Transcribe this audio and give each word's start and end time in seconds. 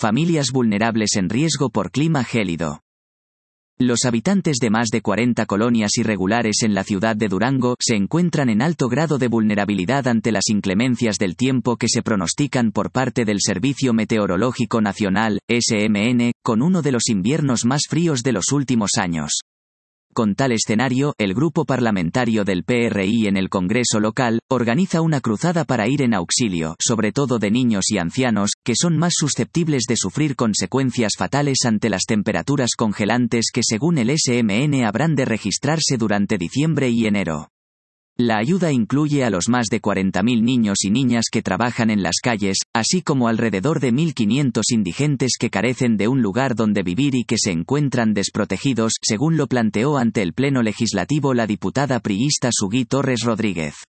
familias 0.00 0.46
vulnerables 0.50 1.10
en 1.16 1.28
riesgo 1.28 1.68
por 1.68 1.90
clima 1.90 2.24
gélido. 2.24 2.80
Los 3.78 4.06
habitantes 4.06 4.56
de 4.58 4.70
más 4.70 4.88
de 4.88 5.02
40 5.02 5.44
colonias 5.44 5.90
irregulares 5.98 6.62
en 6.62 6.72
la 6.72 6.84
ciudad 6.84 7.16
de 7.16 7.28
Durango 7.28 7.76
se 7.78 7.96
encuentran 7.96 8.48
en 8.48 8.62
alto 8.62 8.88
grado 8.88 9.18
de 9.18 9.28
vulnerabilidad 9.28 10.08
ante 10.08 10.32
las 10.32 10.48
inclemencias 10.48 11.16
del 11.18 11.36
tiempo 11.36 11.76
que 11.76 11.88
se 11.88 12.00
pronostican 12.00 12.72
por 12.72 12.90
parte 12.90 13.26
del 13.26 13.40
Servicio 13.40 13.92
Meteorológico 13.92 14.80
Nacional, 14.80 15.38
SMN, 15.50 16.32
con 16.42 16.62
uno 16.62 16.80
de 16.80 16.92
los 16.92 17.08
inviernos 17.10 17.66
más 17.66 17.82
fríos 17.86 18.22
de 18.22 18.32
los 18.32 18.52
últimos 18.52 18.92
años. 18.96 19.42
Con 20.12 20.34
tal 20.34 20.50
escenario, 20.50 21.14
el 21.18 21.34
grupo 21.34 21.64
parlamentario 21.64 22.44
del 22.44 22.64
PRI 22.64 23.28
en 23.28 23.36
el 23.36 23.48
Congreso 23.48 24.00
local, 24.00 24.40
organiza 24.48 25.02
una 25.02 25.20
cruzada 25.20 25.64
para 25.64 25.86
ir 25.86 26.02
en 26.02 26.14
auxilio, 26.14 26.74
sobre 26.80 27.12
todo 27.12 27.38
de 27.38 27.52
niños 27.52 27.90
y 27.90 27.98
ancianos, 27.98 28.50
que 28.64 28.74
son 28.74 28.98
más 28.98 29.12
susceptibles 29.16 29.84
de 29.88 29.96
sufrir 29.96 30.34
consecuencias 30.34 31.12
fatales 31.16 31.58
ante 31.64 31.90
las 31.90 32.06
temperaturas 32.06 32.70
congelantes 32.76 33.50
que 33.52 33.62
según 33.62 33.98
el 33.98 34.10
SMN 34.18 34.84
habrán 34.84 35.14
de 35.14 35.26
registrarse 35.26 35.96
durante 35.96 36.38
diciembre 36.38 36.90
y 36.90 37.06
enero. 37.06 37.48
La 38.22 38.36
ayuda 38.36 38.70
incluye 38.70 39.24
a 39.24 39.30
los 39.30 39.48
más 39.48 39.68
de 39.70 39.80
40.000 39.80 40.42
niños 40.42 40.84
y 40.84 40.90
niñas 40.90 41.28
que 41.32 41.40
trabajan 41.40 41.88
en 41.88 42.02
las 42.02 42.16
calles, 42.22 42.58
así 42.74 43.00
como 43.00 43.28
alrededor 43.28 43.80
de 43.80 43.94
1.500 43.94 44.60
indigentes 44.74 45.38
que 45.40 45.48
carecen 45.48 45.96
de 45.96 46.06
un 46.06 46.20
lugar 46.20 46.54
donde 46.54 46.82
vivir 46.82 47.14
y 47.14 47.24
que 47.24 47.36
se 47.38 47.50
encuentran 47.50 48.12
desprotegidos, 48.12 48.92
según 49.00 49.38
lo 49.38 49.46
planteó 49.46 49.96
ante 49.96 50.20
el 50.20 50.34
Pleno 50.34 50.62
Legislativo 50.62 51.32
la 51.32 51.46
diputada 51.46 51.98
priista 52.00 52.50
Sugui 52.52 52.84
Torres 52.84 53.20
Rodríguez. 53.24 53.86